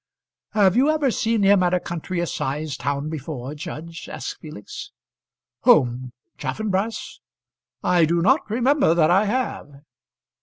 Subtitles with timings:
[0.53, 4.89] "Have you ever seen him at a country assize town before, judge?" asked Felix.
[5.61, 6.11] "Whom?
[6.39, 7.19] Chaffanbrass?
[7.83, 9.83] I do not remember that I have."